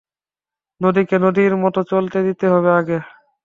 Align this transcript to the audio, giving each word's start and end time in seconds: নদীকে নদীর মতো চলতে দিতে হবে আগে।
নদীকে 0.81 1.15
নদীর 1.19 1.53
মতো 1.63 1.79
চলতে 1.91 2.19
দিতে 2.27 2.45
হবে 2.47 2.69
আগে। 2.79 2.97